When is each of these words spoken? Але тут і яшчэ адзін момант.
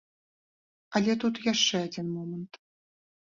Але 0.99 1.11
тут 1.25 1.33
і 1.41 1.45
яшчэ 1.53 1.75
адзін 1.89 2.07
момант. 2.17 2.51